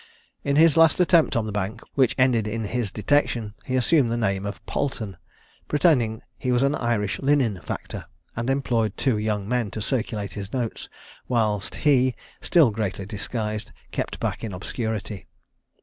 In 0.43 0.55
his 0.55 0.77
last 0.77 0.99
attempt 0.99 1.35
on 1.35 1.45
the 1.45 1.51
Bank, 1.51 1.79
which 1.93 2.15
ended 2.17 2.47
in 2.47 2.63
his 2.63 2.89
detection, 2.91 3.53
he 3.65 3.75
assumed 3.75 4.11
the 4.11 4.17
name 4.17 4.47
of 4.47 4.65
Palton, 4.65 5.15
pretending 5.67 6.23
he 6.39 6.51
was 6.51 6.63
an 6.63 6.73
Irish 6.73 7.19
linen 7.19 7.61
factor, 7.63 8.07
and 8.35 8.49
employed 8.49 8.97
two 8.97 9.19
young 9.19 9.47
men 9.47 9.69
to 9.69 9.79
circulate 9.79 10.33
his 10.33 10.51
notes, 10.53 10.89
whilst 11.27 11.75
he, 11.75 12.15
still 12.41 12.71
greatly 12.71 13.05
disguised, 13.05 13.71
kept 13.91 14.19
back 14.19 14.43
in 14.43 14.53
obscurity. 14.53 15.27